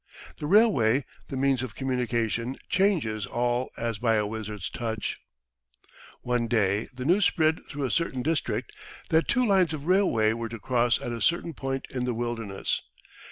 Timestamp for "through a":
7.69-7.91